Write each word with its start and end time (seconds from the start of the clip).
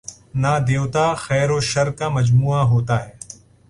نہ 0.41 0.53
دیوتا، 0.67 1.05
خیر 1.25 1.49
وشرکا 1.51 2.07
مجموعہ 2.09 2.61
ہوتا 2.71 2.95
ہے۔ 3.05 3.11